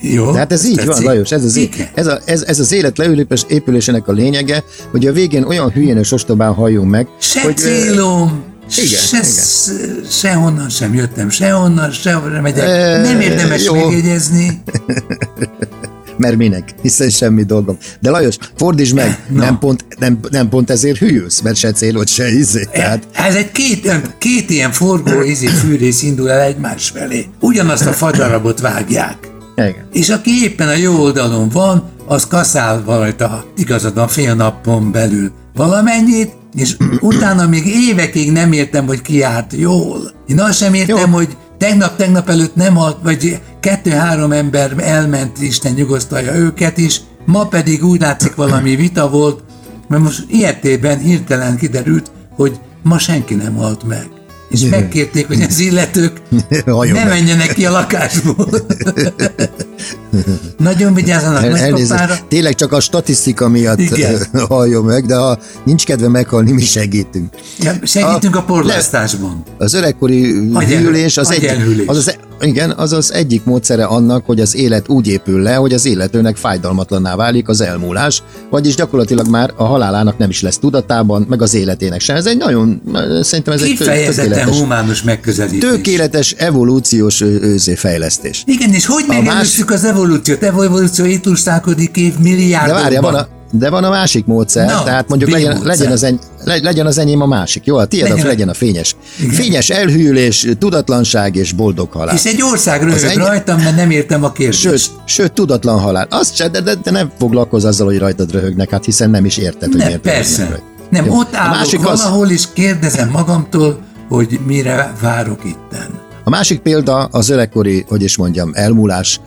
Jó? 0.00 0.32
de 0.32 0.38
hát 0.38 0.52
ez 0.52 0.64
így 0.66 0.74
Tetszik? 0.74 0.92
van, 0.92 1.02
Lajos, 1.02 1.30
ez 1.30 1.44
az, 1.44 1.56
Igen. 1.56 1.86
ez, 1.94 2.06
a, 2.06 2.18
ez, 2.24 2.42
ez 2.42 2.58
az 2.60 2.72
élet 2.72 2.98
leülépes 2.98 3.44
épülésének 3.48 4.08
a 4.08 4.12
lényege, 4.12 4.64
hogy 4.90 5.06
a 5.06 5.12
végén 5.12 5.42
olyan 5.44 5.70
hülyén 5.70 5.96
és 5.96 6.12
ostobán 6.12 6.52
halljunk 6.52 6.90
meg, 6.90 7.08
Se 7.20 7.42
hogy, 7.42 7.56
célom, 7.56 8.42
igen, 8.76 8.98
se, 9.00 9.16
igen. 9.16 10.04
sehonnan 10.10 10.68
sem 10.68 10.94
jöttem, 10.94 11.30
sehonnan, 11.30 11.90
sehova 11.90 12.28
nem 12.28 12.42
megyek. 12.42 12.66
Ö, 12.66 13.02
nem 13.02 13.20
érdemes 13.20 13.64
jó. 13.64 13.74
megjegyezni. 13.74 14.62
mert 16.16 16.36
minek, 16.36 16.74
hiszen 16.82 17.10
semmi 17.10 17.42
dolgom. 17.42 17.76
De 18.00 18.10
Lajos, 18.10 18.36
fordítsd 18.56 18.94
meg, 18.94 19.18
Na. 19.28 19.42
nem, 19.42 19.58
pont, 19.58 19.84
nem, 19.98 20.18
nem 20.30 20.48
pont 20.48 20.70
ezért 20.70 20.98
hülyülsz, 20.98 21.40
mert 21.40 21.56
se 21.56 21.72
célod, 21.72 22.08
se 22.08 22.32
izé. 22.32 22.68
Tehát 22.72 23.06
Ez 23.12 23.34
egy 23.34 23.50
két, 23.52 24.00
két 24.18 24.50
ilyen 24.50 24.72
forgó 24.72 25.22
izé 25.22 25.46
fűrész 25.46 26.02
indul 26.02 26.30
el 26.30 26.40
egymás 26.40 26.88
felé. 26.88 27.26
Ugyanazt 27.40 27.86
a 27.86 27.92
fadarabot 27.92 28.60
vágják. 28.60 29.16
igen. 29.56 29.88
És 29.92 30.08
aki 30.08 30.30
éppen 30.42 30.68
a 30.68 30.74
jó 30.76 31.00
oldalon 31.00 31.48
van, 31.48 31.90
az 32.06 32.26
kaszál 32.26 32.82
rajta 32.86 33.44
igazad 33.56 33.94
van 33.94 34.08
fél 34.08 34.34
napon 34.34 34.92
belül 34.92 35.30
valamennyit, 35.54 36.30
és 36.54 36.76
utána 37.00 37.46
még 37.46 37.66
évekig 37.66 38.32
nem 38.32 38.52
értem, 38.52 38.86
hogy 38.86 39.02
ki 39.02 39.16
járt 39.16 39.52
jól. 39.56 40.12
Én 40.26 40.40
azt 40.40 40.58
sem 40.58 40.74
értem, 40.74 40.96
Jó. 41.10 41.16
hogy 41.16 41.36
tegnap-tegnap 41.58 42.28
előtt 42.28 42.54
nem 42.54 42.74
halt, 42.74 42.96
vagy 43.02 43.40
kettő-három 43.62 44.32
ember 44.32 44.74
elment, 44.78 45.40
Isten 45.40 45.72
nyugosztalja 45.72 46.34
őket 46.34 46.78
is, 46.78 47.00
ma 47.24 47.46
pedig 47.46 47.84
úgy 47.84 48.00
látszik 48.00 48.34
valami 48.34 48.76
vita 48.76 49.10
volt, 49.10 49.42
mert 49.88 50.02
most 50.02 50.24
ilyetében 50.28 50.98
hirtelen 50.98 51.56
kiderült, 51.56 52.10
hogy 52.36 52.60
ma 52.82 52.98
senki 52.98 53.34
nem 53.34 53.54
halt 53.54 53.82
meg. 53.84 54.08
És 54.48 54.60
megkérték, 54.60 55.26
hogy 55.26 55.42
az 55.42 55.58
illetők 55.58 56.20
ne 56.92 57.04
menjenek 57.04 57.52
ki 57.52 57.66
a 57.66 57.70
lakásból. 57.70 58.48
Nagyon 60.58 60.94
vigyázzanak 60.94 61.44
El, 61.44 61.56
elnézést, 61.56 62.24
tényleg 62.28 62.54
csak 62.54 62.72
a 62.72 62.80
statisztika 62.80 63.48
miatt 63.48 63.80
Igen. 63.80 64.26
halljon 64.48 64.84
meg, 64.84 65.06
de 65.06 65.16
ha 65.16 65.38
nincs 65.64 65.84
kedve 65.84 66.08
meghalni, 66.08 66.52
mi 66.52 66.62
segítünk. 66.62 67.34
Ja, 67.58 67.72
segítünk 67.82 68.36
A- 68.36 68.38
a 68.38 68.42
porlasztásban. 68.42 69.42
Az 69.58 69.74
öregkori 69.74 70.32
hűlés 70.66 71.16
az, 71.16 71.30
egy, 71.30 71.38
agyelhűlés. 71.44 71.86
az, 71.86 71.96
az, 71.96 72.16
igen, 72.40 72.70
az 72.70 72.92
az 72.92 73.12
egyik 73.12 73.44
módszere 73.44 73.84
annak, 73.84 74.26
hogy 74.26 74.40
az 74.40 74.56
élet 74.56 74.88
úgy 74.88 75.06
épül 75.08 75.42
le, 75.42 75.54
hogy 75.54 75.72
az 75.72 75.84
illetőnek 75.84 76.36
fájdalmatlanná 76.36 77.16
válik 77.16 77.48
az 77.48 77.60
elmúlás, 77.60 78.22
vagyis 78.50 78.74
gyakorlatilag 78.74 79.28
már 79.28 79.52
a 79.56 79.64
halálának 79.64 80.18
nem 80.18 80.28
is 80.30 80.42
lesz 80.42 80.58
tudatában, 80.58 81.26
meg 81.28 81.42
az 81.42 81.54
életének 81.54 82.00
sem. 82.00 82.16
Ez 82.16 82.26
egy 82.26 82.36
nagyon, 82.36 82.82
szerintem 83.22 83.54
ez 83.54 83.62
egy 83.62 83.76
tökéletes, 83.78 84.58
humánus 84.58 85.02
megközelítés. 85.02 85.70
tökéletes 85.70 86.32
evolúciós 86.32 87.20
ö- 87.20 87.42
őzé 87.42 87.74
fejlesztés. 87.74 88.42
Igen, 88.46 88.72
és 88.72 88.86
hogy 88.86 89.04
megelőzzük 89.08 89.70
az 89.72 89.84
evolúciót? 89.84 90.42
Evolúció 90.42 91.04
itt 91.04 91.24
lustrálkodik 91.24 91.96
év 91.96 92.12
De 92.14 92.18
milliárdokban. 92.22 92.82
várja, 92.82 93.00
van 93.00 93.14
a, 93.14 93.26
de 93.50 93.70
van 93.70 93.84
a 93.84 93.90
másik 93.90 94.26
módszer, 94.26 94.66
Na, 94.66 94.82
tehát 94.82 95.08
mondjuk 95.08 95.30
legyen, 95.30 95.50
módszer? 95.54 95.66
legyen, 95.76 95.92
az 95.92 96.02
eny, 96.02 96.18
le- 96.44 96.58
legyen 96.62 96.86
az 96.86 96.98
enyém 96.98 97.20
a 97.20 97.26
másik, 97.26 97.64
jó? 97.64 97.76
A 97.76 97.84
tiéd 97.84 98.02
Legyen 98.08 98.24
a- 98.24 98.28
legyen 98.28 98.48
a 98.48 98.54
fényes. 98.54 98.96
Igen. 99.20 99.34
Fényes 99.34 99.70
elhűlés, 99.70 100.46
tudatlanság 100.58 101.36
és 101.36 101.52
boldog 101.52 101.92
halál. 101.92 102.14
És 102.14 102.24
egy 102.24 102.42
ország 102.42 102.82
röhög 102.82 102.94
Az 102.96 103.04
egy- 103.04 103.16
rajtam, 103.16 103.60
mert 103.60 103.76
nem 103.76 103.90
értem 103.90 104.24
a 104.24 104.32
kérdést. 104.32 104.60
Sőt, 104.60 104.90
sőt, 105.04 105.32
tudatlan 105.32 105.78
halál. 105.80 106.06
Azt 106.10 106.34
se, 106.36 106.48
de, 106.48 106.60
de, 106.60 106.74
de 106.82 106.90
nem 106.90 107.10
foglalkozz 107.18 107.64
azzal, 107.64 107.86
hogy 107.86 107.98
rajtad 107.98 108.32
röhögnek, 108.32 108.70
hát 108.70 108.84
hiszen 108.84 109.10
nem 109.10 109.24
is 109.24 109.36
érted, 109.36 109.68
hogy 109.68 109.76
nem, 109.76 109.86
miért 109.86 110.04
röhögnek 110.04 110.26
persze. 110.26 110.42
rajta. 110.48 110.62
Nem, 110.90 111.04
Jó. 111.06 111.18
ott 111.18 111.34
a 111.34 111.38
állok 111.38 111.54
másik 111.56 111.86
az, 111.86 112.02
valahol, 112.02 112.30
és 112.30 112.44
kérdezem 112.52 113.08
magamtól, 113.08 113.78
hogy 114.08 114.38
mire 114.46 114.92
várok 115.00 115.44
itten. 115.44 115.88
A 116.24 116.30
másik 116.30 116.58
példa 116.60 117.04
az 117.04 117.28
öregkori, 117.28 117.84
hogy 117.88 118.02
is 118.02 118.16
mondjam, 118.16 118.50
elmúlás. 118.54 119.20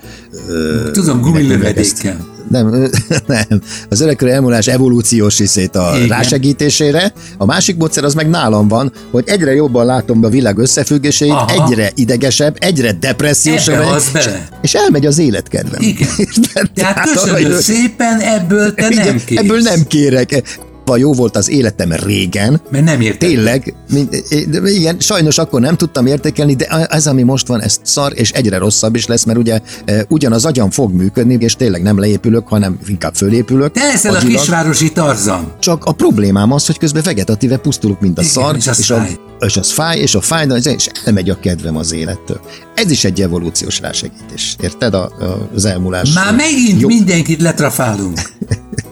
Tudom, 0.91 1.21
gumilövedékkel. 1.21 2.33
nem, 2.49 2.69
nem. 3.27 3.61
Az 3.89 4.01
öregkori 4.01 4.31
elmúlás 4.31 4.67
evolúciós 4.67 5.37
részét 5.37 5.75
a 5.75 5.91
Igen. 5.95 6.07
rásegítésére. 6.07 7.13
A 7.37 7.45
másik 7.45 7.77
módszer 7.77 8.03
az 8.03 8.13
meg 8.13 8.29
nálam 8.29 8.67
van, 8.67 8.91
hogy 9.11 9.23
egyre 9.27 9.53
jobban 9.53 9.85
látom 9.85 10.23
a 10.23 10.29
világ 10.29 10.57
összefüggéseit, 10.57 11.31
Aha. 11.31 11.63
egyre 11.65 11.91
idegesebb, 11.95 12.55
egyre 12.59 12.91
depressziósabb, 12.91 13.75
bele. 14.13 14.47
és 14.61 14.73
elmegy 14.73 15.05
az 15.05 15.17
életkedvem. 15.17 15.81
Igen. 15.81 16.07
Tehát 16.75 16.97
arra 16.97 17.13
köszönöm 17.13 17.41
jövök- 17.41 17.61
szépen, 17.61 18.19
ebből 18.19 18.73
te 18.73 18.89
nem 18.89 19.21
kérsz. 19.25 19.41
Ebből 19.43 19.59
nem 19.59 19.83
kérek. 19.87 20.43
Vagy 20.85 20.99
jó 20.99 21.13
volt 21.13 21.37
az 21.37 21.49
életem 21.49 21.91
régen, 21.91 22.61
Mert 22.69 22.83
nem 22.83 23.01
érted. 23.01 23.29
Tényleg, 23.29 23.73
mint, 23.91 24.23
de 24.49 24.69
igen, 24.69 24.99
sajnos 24.99 25.37
akkor 25.37 25.61
nem 25.61 25.77
tudtam 25.77 26.05
értékelni, 26.05 26.55
de 26.55 26.65
ez, 26.65 27.07
ami 27.07 27.23
most 27.23 27.47
van, 27.47 27.61
ez 27.61 27.79
szar, 27.83 28.11
és 28.15 28.31
egyre 28.31 28.57
rosszabb 28.57 28.95
is 28.95 29.05
lesz, 29.05 29.23
mert 29.23 29.37
ugye 29.37 29.59
e, 29.85 30.05
ugyanaz 30.09 30.45
agyam 30.45 30.69
fog 30.69 30.93
működni, 30.93 31.37
és 31.39 31.55
tényleg 31.55 31.81
nem 31.81 31.99
leépülök, 31.99 32.47
hanem 32.47 32.79
inkább 32.87 33.15
fölépülök. 33.15 33.71
Te 33.71 33.83
leszel 33.85 34.15
a 34.15 34.19
kisvárosi 34.19 34.91
Tarzan. 34.91 35.53
Csak 35.59 35.85
a 35.85 35.91
problémám 35.91 36.51
az, 36.51 36.65
hogy 36.65 36.77
közben 36.77 37.03
vegetatíve 37.03 37.57
pusztulok, 37.57 38.01
mint 38.01 38.17
a 38.17 38.21
Igen, 38.21 38.33
szar, 38.33 38.55
és 38.55 38.67
az 38.67 38.79
és, 38.79 38.89
a, 38.89 38.95
fáj. 38.95 39.17
és 39.39 39.57
az 39.57 39.71
fáj, 39.71 39.99
és 39.99 40.15
a 40.15 40.21
fájdalom, 40.21 40.61
és 40.75 40.89
elmegy 41.05 41.29
a 41.29 41.39
kedvem 41.39 41.77
az 41.77 41.93
élettől. 41.93 42.39
Ez 42.75 42.91
is 42.91 43.03
egy 43.03 43.21
evolúciós 43.21 43.79
rásegítés. 43.79 44.55
Érted? 44.61 44.93
A, 44.93 45.03
a, 45.03 45.49
az 45.55 45.65
elmúlás. 45.65 46.13
Már 46.13 46.35
megint 46.35 46.81
Jó. 46.81 46.87
mindenkit 46.87 47.41
letrafálunk. 47.41 48.19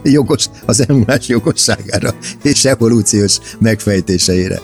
Jogos, 0.04 0.46
az 0.66 0.84
elmúlás 0.88 1.28
jogosságára 1.28 2.14
és 2.44 2.66
evolúciós 2.66 3.38
megfejtéseire. 3.60 4.62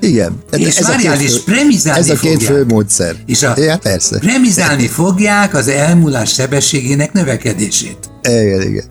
Igen. 0.00 0.42
És 0.50 0.78
a 0.78 0.86
várjál, 0.86 1.18
két 1.18 1.28
és 1.28 1.40
premizálni 1.40 2.00
Ez 2.00 2.10
a 2.10 2.14
két 2.16 2.32
fogják. 2.32 2.52
fő 2.52 2.64
módszer. 2.64 3.16
És 3.26 3.42
a 3.42 3.54
Ja, 3.60 3.78
persze. 3.78 4.18
remizálni 4.22 4.86
fogják 4.86 5.54
az 5.54 5.68
elmúlás 5.68 6.32
sebességének 6.32 7.12
növekedését. 7.12 7.98
Igen, 8.28 8.62
igen. 8.62 8.84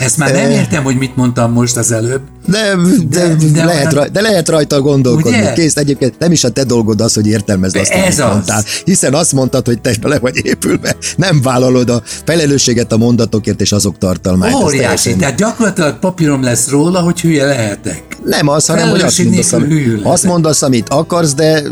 Ezt 0.00 0.16
már 0.16 0.32
nem 0.32 0.44
Eh. 0.44 0.54
értem, 0.54 0.82
hogy 0.82 0.96
mit 0.96 1.16
mondtam 1.16 1.52
most 1.52 1.76
az 1.76 1.92
előbb. 1.92 2.20
De, 2.46 2.74
de, 3.08 3.28
De- 3.28 3.50
de, 3.52 3.64
lehet, 3.64 3.92
raj, 3.92 4.08
de 4.08 4.20
lehet 4.20 4.48
rajta 4.48 4.80
gondolkodni. 4.80 5.38
Ugye? 5.38 5.52
Kész, 5.52 5.76
egyébként 5.76 6.18
nem 6.18 6.32
is 6.32 6.44
a 6.44 6.48
te 6.50 6.64
dolgod 6.64 7.00
az, 7.00 7.14
hogy 7.14 7.26
értelmezd 7.26 7.76
azt, 7.76 7.90
ez 7.90 7.98
amit 8.00 8.08
az. 8.28 8.32
mondtál. 8.32 8.64
Hiszen 8.84 9.14
azt 9.14 9.32
mondtad, 9.32 9.66
hogy 9.66 9.80
te 9.80 9.94
le 10.02 10.18
vagy 10.18 10.40
épülve. 10.46 10.96
Nem 11.16 11.42
vállalod 11.42 11.90
a 11.90 12.02
felelősséget 12.24 12.92
a 12.92 12.96
mondatokért 12.96 13.60
és 13.60 13.72
azok 13.72 13.98
tartalmát. 13.98 14.48
Ez 14.48 14.54
Óriási, 14.54 15.16
tehát 15.16 15.36
gyakorlatilag 15.36 15.98
papírom 15.98 16.42
lesz 16.42 16.68
róla, 16.68 17.00
hogy 17.00 17.20
hülye 17.20 17.44
lehetek. 17.44 18.02
Nem 18.24 18.48
az, 18.48 18.66
hanem 18.66 18.88
hogy 18.88 19.00
azt 19.00 19.18
mondasz, 19.24 19.50
nélkül 19.50 19.74
ami, 19.74 19.82
hűl 19.82 20.00
azt 20.02 20.24
mondasz, 20.24 20.62
amit 20.62 20.88
akarsz, 20.88 21.34
de 21.34 21.62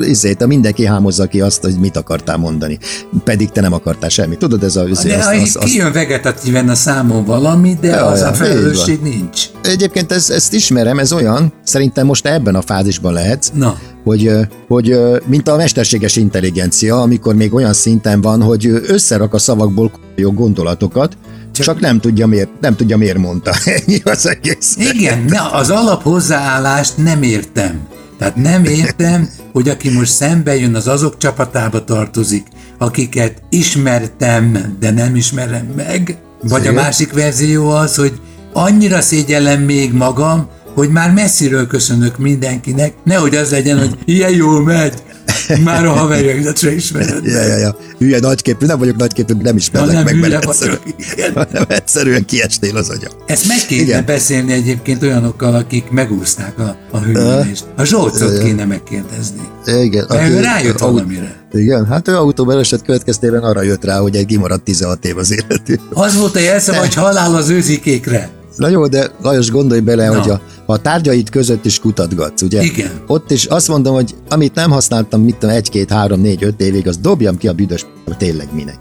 izét, 0.00 0.42
a 0.42 0.46
mindenki 0.46 0.86
hámozza 0.86 1.26
ki 1.26 1.40
azt, 1.40 1.62
hogy 1.62 1.78
mit 1.78 1.96
akartál 1.96 2.36
mondani. 2.36 2.78
Pedig 3.24 3.50
te 3.50 3.60
nem 3.60 3.72
akartál 3.72 4.08
semmit. 4.08 4.38
Tudod, 4.38 4.62
ez 4.62 4.76
a... 4.76 4.88
izé, 4.88 5.08
De 5.08 5.16
azt, 5.16 5.28
az, 5.28 5.40
azt, 5.40 5.56
azt, 5.56 5.66
kijön 5.66 5.92
vegetatíven 5.92 6.68
a 6.68 6.74
számon 6.74 7.24
valami, 7.24 7.76
de 7.80 7.88
Ja, 7.88 8.06
az 8.06 8.20
ja, 8.20 8.28
a 8.28 8.32
felelősség 8.32 9.00
nincs. 9.02 9.42
Egyébként 9.62 10.12
ez, 10.12 10.30
ezt 10.30 10.52
ismerem, 10.52 10.98
ez 10.98 11.12
olyan, 11.12 11.52
szerintem 11.64 12.06
most 12.06 12.26
ebben 12.26 12.54
a 12.54 12.62
fázisban 12.62 13.12
lehetsz, 13.12 13.50
Na. 13.54 13.78
Hogy, 14.04 14.30
hogy 14.68 14.98
mint 15.26 15.48
a 15.48 15.56
mesterséges 15.56 16.16
intelligencia, 16.16 17.00
amikor 17.00 17.34
még 17.34 17.54
olyan 17.54 17.72
szinten 17.72 18.20
van, 18.20 18.42
hogy 18.42 18.66
összerak 18.86 19.34
a 19.34 19.38
szavakból 19.38 19.90
jó 20.14 20.32
gondolatokat, 20.32 21.16
csak, 21.52 21.64
Csak- 21.64 21.80
nem 21.80 22.00
tudja 22.00 22.26
miért, 22.26 22.48
nem 22.60 22.76
tudja 22.76 22.96
miért 22.96 23.18
mondta. 23.18 23.52
Ennyi 23.86 24.00
az 24.04 24.28
egész. 24.28 24.76
Igen, 24.78 25.24
na, 25.28 25.50
az 25.50 25.70
alap 25.70 26.02
hozzáállást 26.02 26.96
nem 26.96 27.22
értem. 27.22 27.80
Tehát 28.18 28.36
nem 28.36 28.64
értem, 28.64 29.28
hogy 29.52 29.68
aki 29.68 29.90
most 29.90 30.12
szembe 30.12 30.56
jön, 30.56 30.74
az 30.74 30.88
azok 30.88 31.18
csapatába 31.18 31.84
tartozik, 31.84 32.46
akiket 32.78 33.42
ismertem, 33.48 34.76
de 34.80 34.90
nem 34.90 35.16
ismerem 35.16 35.66
meg. 35.76 36.18
Vagy 36.42 36.66
a 36.66 36.72
másik 36.72 37.12
verzió 37.12 37.70
az, 37.70 37.94
hogy 37.94 38.20
annyira 38.52 39.00
szégyellem 39.00 39.62
még 39.62 39.92
magam, 39.92 40.48
hogy 40.74 40.88
már 40.88 41.12
messziről 41.12 41.66
köszönök 41.66 42.18
mindenkinek, 42.18 42.94
nehogy 43.04 43.36
az 43.36 43.50
legyen, 43.50 43.78
hogy 43.78 43.98
ilyen 44.04 44.30
jól 44.30 44.62
megy, 44.62 44.92
már 45.64 45.86
a 45.86 45.90
haverjaidat 45.90 46.58
se 46.58 46.74
ismered. 46.74 47.24
Ja, 47.24 47.42
ja, 47.42 47.56
ja. 47.56 47.76
Hülye 47.98 48.18
nagyképű, 48.18 48.66
nem 48.66 48.78
vagyok 48.78 48.96
nagyképű, 48.96 49.34
nem 49.42 49.56
ismerlek 49.56 49.94
nem 49.94 50.04
meg, 50.04 50.20
mert 50.20 50.44
egyszerűen, 50.44 50.78
igen. 50.96 51.32
hanem 51.44 51.64
egyszerűen 51.68 52.24
kiestél 52.24 52.76
az 52.76 52.88
agyam. 52.88 53.12
Ezt 53.26 53.48
meg 53.48 53.58
kéne 53.66 53.82
Igen. 53.82 54.04
beszélni 54.04 54.52
egyébként 54.52 55.02
olyanokkal, 55.02 55.54
akik 55.54 55.90
megúszták 55.90 56.58
a, 56.58 56.76
a 56.90 56.98
hőmérést. 56.98 57.64
A 57.76 57.84
Zsolcot 57.84 58.38
kéne 58.38 58.64
megkérdezni. 58.64 59.48
Igen. 59.66 60.06
Mert 60.08 60.30
ő 60.30 60.40
rájött 60.40 60.80
au- 60.80 60.92
valamire. 60.92 61.42
Igen, 61.52 61.86
hát 61.86 62.08
ő 62.08 62.16
autóbaleset 62.16 62.82
következtében 62.82 63.42
arra 63.42 63.62
jött 63.62 63.84
rá, 63.84 63.98
hogy 63.98 64.16
egy 64.16 64.26
kimaradt 64.26 64.64
16 64.64 65.04
év 65.04 65.18
az 65.18 65.32
életű. 65.32 65.74
Az 65.92 66.16
volt 66.16 66.36
a 66.36 66.38
jelszava, 66.38 66.78
hogy 66.78 66.94
halál 66.94 67.34
az 67.34 67.48
őzikékre. 67.48 68.30
Na 68.56 68.68
jó, 68.68 68.86
de 68.86 69.10
Lajos, 69.22 69.50
gondolj 69.50 69.80
bele, 69.80 70.08
Na. 70.08 70.20
hogy 70.20 70.30
a, 70.30 70.40
a 70.66 70.80
tárgyaid 70.80 71.30
között 71.30 71.64
is 71.64 71.78
kutatgatsz, 71.78 72.42
ugye? 72.42 72.62
Igen. 72.62 72.90
Ott 73.06 73.30
is 73.30 73.44
azt 73.44 73.68
mondom, 73.68 73.94
hogy 73.94 74.14
amit 74.28 74.54
nem 74.54 74.70
használtam, 74.70 75.22
mit 75.22 75.36
tudom, 75.36 75.54
egy, 75.54 75.70
két, 75.70 75.90
három, 75.90 76.20
négy, 76.20 76.44
öt 76.44 76.60
évig, 76.60 76.88
az 76.88 76.96
dobjam 76.96 77.36
ki 77.36 77.48
a 77.48 77.52
büdös 77.52 77.86
tényleg 78.18 78.48
minek. 78.54 78.78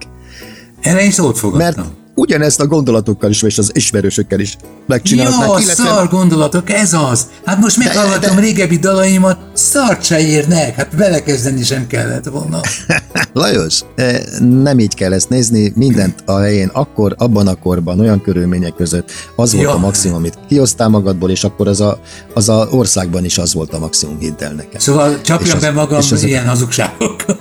Erre 0.82 1.12
szót 1.12 1.26
Mert 1.28 1.40
fogadtam. 1.40 2.03
Ugyanezt 2.16 2.60
a 2.60 2.68
gondolatokkal 2.68 3.30
is, 3.30 3.42
és 3.42 3.58
az 3.58 3.72
ismerősökkel 3.74 4.40
is 4.40 4.58
megcsinálták. 4.88 5.48
Jó, 5.48 5.58
szar 5.58 6.08
gondolatok, 6.10 6.70
ez 6.70 6.94
az. 6.94 7.28
Hát 7.46 7.60
most 7.60 7.78
meghallgatom 7.78 8.36
de- 8.36 8.42
régebbi 8.42 8.78
dalaimat, 8.78 9.38
szart 9.54 10.04
se 10.04 10.20
érnek, 10.20 10.76
hát 10.76 10.96
belekezdeni 10.96 11.64
sem 11.64 11.88
kellett 11.88 12.26
volna. 12.26 12.60
Lajos, 13.34 13.80
eh, 13.96 14.20
nem 14.40 14.80
így 14.80 14.96
kell 14.96 15.14
ezt 15.14 15.30
nézni, 15.30 15.72
mindent 15.76 16.24
a 16.26 16.38
helyén, 16.40 16.70
akkor, 16.74 17.16
abban 17.18 17.48
a 17.48 17.56
korban, 17.56 18.00
olyan 18.00 18.22
körülmények 18.22 18.74
között, 18.76 19.12
az 19.36 19.52
volt 19.54 19.64
Ja. 19.66 19.74
a 19.74 19.78
maximum, 19.78 20.16
amit 20.18 20.38
kihoztál 20.48 20.90
magadból, 20.90 21.30
és 21.30 21.44
akkor 21.44 21.68
az 21.68 21.82
a, 21.82 22.00
az 22.34 22.50
a 22.50 22.68
országban 22.72 23.26
is 23.26 23.38
az 23.38 23.54
volt 23.54 23.74
a 23.74 23.80
maximum, 23.80 24.18
hidd 24.20 24.44
el 24.44 24.54
nekem. 24.54 24.80
Szóval 24.80 25.12
És 25.12 25.18
csapjam 25.22 25.56
az- 25.56 25.62
be 25.62 25.72
magam 25.72 26.00
és 26.00 26.12
az- 26.12 26.24
ilyen 26.24 26.48
hazugságokkal. 26.48 27.40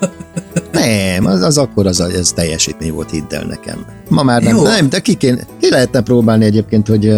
Nem, 0.87 1.27
az, 1.27 1.43
az 1.43 1.59
akkor 1.59 1.87
az, 1.87 2.01
ez 2.01 2.33
teljesítmény 2.33 2.93
volt, 2.93 3.11
hidd 3.11 3.35
el 3.35 3.45
nekem. 3.45 3.87
Ma 4.09 4.23
már 4.23 4.43
nem, 4.43 4.57
Jó. 4.57 4.63
nem 4.63 4.89
de 4.89 5.01
ki, 5.01 5.15
kéne, 5.15 5.47
ki 5.61 5.71
lehetne 5.71 6.01
próbálni 6.01 6.45
egyébként, 6.45 6.89
hogy 6.89 7.15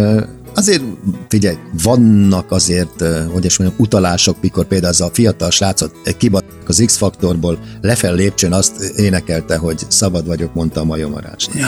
azért, 0.55 0.81
figyelj, 1.27 1.55
vannak 1.83 2.51
azért, 2.51 3.03
hogy 3.33 3.45
is 3.45 3.57
mondjam, 3.57 3.79
utalások, 3.79 4.37
mikor 4.41 4.65
például 4.65 4.91
az 4.91 5.01
a 5.01 5.09
fiatal 5.13 5.51
srácot 5.51 5.95
kibat 6.17 6.45
az 6.67 6.83
X-faktorból 6.85 7.59
lefel 7.81 8.13
lépcsőn 8.15 8.53
azt 8.53 8.81
énekelte, 8.95 9.57
hogy 9.57 9.85
szabad 9.87 10.27
vagyok, 10.27 10.53
mondta 10.53 10.81
a 10.81 10.83
majomarás. 10.83 11.47
Ja. 11.53 11.67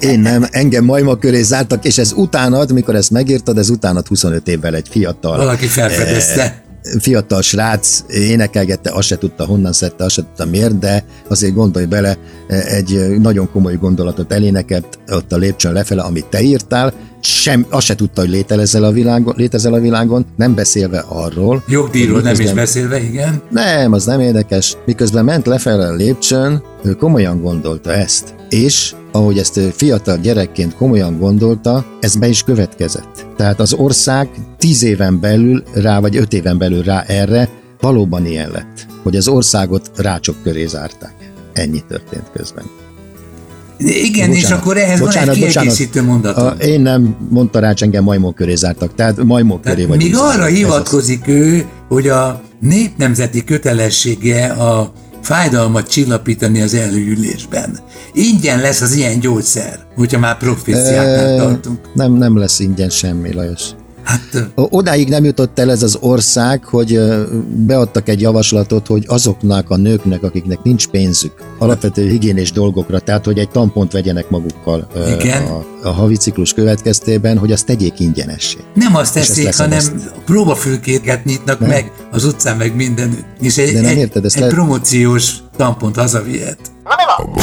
Én 0.00 0.20
nem, 0.20 0.46
engem 0.50 0.84
majma 0.84 1.18
köré 1.18 1.42
zártak, 1.42 1.84
és 1.84 1.98
ez 1.98 2.12
utánad, 2.12 2.72
mikor 2.72 2.94
ezt 2.94 3.10
megírtad, 3.10 3.58
ez 3.58 3.70
utánad 3.70 4.06
25 4.06 4.48
évvel 4.48 4.74
egy 4.74 4.88
fiatal 4.90 5.36
Valaki 5.36 5.66
felfedezte. 5.66 6.62
Fiatal 7.00 7.42
srác 7.42 8.04
énekelgette, 8.08 8.90
azt 8.92 9.06
se 9.06 9.18
tudta 9.18 9.44
honnan 9.44 9.72
szedte, 9.72 10.04
azt 10.04 10.14
se 10.14 10.22
tudta 10.22 10.44
miért, 10.44 10.78
de 10.78 11.04
azért 11.28 11.54
gondolj 11.54 11.84
bele, 11.84 12.16
egy 12.48 13.18
nagyon 13.18 13.50
komoly 13.52 13.76
gondolatot 13.76 14.32
elénekelt 14.32 14.98
ott 15.12 15.32
a 15.32 15.36
lépcsőn 15.36 15.72
lefele, 15.72 16.02
amit 16.02 16.26
te 16.26 16.42
írtál, 16.42 16.92
sem, 17.22 17.66
azt 17.70 17.86
se 17.86 17.94
tudta, 17.94 18.20
hogy 18.20 18.30
létezel 18.30 18.84
a 18.84 18.90
világon, 18.90 19.34
létezel 19.36 19.74
a 19.74 19.80
világon 19.80 20.26
nem 20.36 20.54
beszélve 20.54 21.04
arról, 21.08 21.64
Jogdíjról 21.68 22.14
hogy 22.14 22.22
nem 22.22 22.32
is 22.32 22.38
miközben- 22.38 22.64
beszélve, 22.64 23.02
igen. 23.02 23.42
nem, 23.50 23.92
az 23.92 24.04
nem 24.04 24.20
érdekes. 24.20 24.76
Miközben 24.86 25.24
ment 25.24 25.46
lefele 25.46 25.86
a 25.86 25.94
lépcsőn, 25.94 26.62
ő 26.82 26.92
komolyan 26.92 27.40
gondolta 27.42 27.92
ezt. 27.92 28.34
És 28.50 28.94
ahogy 29.12 29.38
ezt 29.38 29.60
fiatal 29.76 30.16
gyerekként 30.16 30.74
komolyan 30.74 31.18
gondolta, 31.18 31.84
ez 32.00 32.16
be 32.16 32.28
is 32.28 32.42
következett. 32.42 33.26
Tehát 33.36 33.60
az 33.60 33.72
ország 33.72 34.28
tíz 34.58 34.82
éven 34.82 35.20
belül 35.20 35.62
rá, 35.74 36.00
vagy 36.00 36.16
öt 36.16 36.32
éven 36.32 36.58
belül 36.58 36.82
rá 36.82 37.02
erre 37.02 37.48
valóban 37.80 38.26
ilyen 38.26 38.50
lett, 38.50 38.86
hogy 39.02 39.16
az 39.16 39.28
országot 39.28 39.90
rácsok 39.96 40.36
köré 40.42 40.66
zárták. 40.66 41.14
Ennyi 41.52 41.82
történt 41.88 42.30
közben. 42.32 42.64
Igen, 43.78 44.30
és 44.30 44.50
akkor 44.50 44.76
ehhez 44.76 45.00
van 45.00 45.16
egy 45.16 45.30
kiegészítő 45.30 46.02
mondatom. 46.02 46.46
A, 46.46 46.50
én 46.50 46.80
nem, 46.80 47.16
mondta 47.30 47.58
rács, 47.58 47.82
engem 47.82 48.04
majmok 48.04 48.34
köré 48.34 48.54
zártak, 48.54 48.94
tehát 48.94 49.24
majmok 49.24 49.60
köré 49.60 49.74
Tehát 49.74 49.88
vagy. 49.88 49.98
még 49.98 50.16
arra 50.16 50.44
hivatkozik 50.44 51.28
ő, 51.28 51.66
hogy 51.88 52.08
a 52.08 52.42
népnemzeti 52.60 53.44
kötelessége 53.44 54.46
a 54.46 54.92
fájdalmat 55.22 55.88
csillapítani 55.88 56.62
az 56.62 56.74
előülésben. 56.74 57.78
Ingyen 58.12 58.60
lesz 58.60 58.80
az 58.80 58.92
ilyen 58.92 59.20
gyógyszer, 59.20 59.78
hogyha 59.96 60.18
már 60.18 60.36
proféciáknál 60.36 61.36
tartunk. 61.36 61.78
Nem, 61.94 62.12
nem 62.12 62.38
lesz 62.38 62.60
ingyen 62.60 62.90
semmi, 62.90 63.32
Lajos. 63.32 63.62
Hát 64.10 64.50
Odáig 64.54 65.08
nem 65.08 65.24
jutott 65.24 65.58
el 65.58 65.70
ez 65.70 65.82
az 65.82 65.96
ország, 66.00 66.64
hogy 66.64 67.00
beadtak 67.54 68.08
egy 68.08 68.20
javaslatot, 68.20 68.86
hogy 68.86 69.04
azoknak 69.08 69.70
a 69.70 69.76
nőknek, 69.76 70.22
akiknek 70.22 70.62
nincs 70.62 70.86
pénzük, 70.88 71.32
alapvető 71.58 72.08
higiénés 72.08 72.52
dolgokra, 72.52 72.98
tehát 73.00 73.24
hogy 73.24 73.38
egy 73.38 73.48
tampont 73.48 73.92
vegyenek 73.92 74.30
magukkal 74.30 74.88
Igen. 75.20 75.42
a, 75.42 75.64
a 75.82 75.90
havi 75.90 76.16
ciklus 76.16 76.52
következtében, 76.52 77.38
hogy 77.38 77.52
azt 77.52 77.66
tegyék 77.66 78.00
ingyenessé. 78.00 78.56
nem 78.74 78.96
azt 78.96 79.16
ezt 79.16 79.28
teszik, 79.28 79.56
hanem 79.56 79.84
próbafülkéket 80.24 81.24
nyitnak 81.24 81.60
meg 81.60 81.92
az 82.10 82.24
utcán, 82.24 82.56
meg 82.56 82.76
mindenütt. 82.76 83.24
És 83.40 83.58
egy, 83.58 83.72
De 83.72 83.80
nem 83.80 83.90
egy, 83.90 83.96
érted, 83.96 84.24
ezt 84.24 84.36
egy 84.36 84.42
le- 84.42 84.48
promóciós 84.48 85.34
tampont 85.56 85.96
hazavihet. 85.96 86.58
Na 86.84 86.90
mi 86.96 87.02
van? 87.06 87.30
Na, 87.34 87.42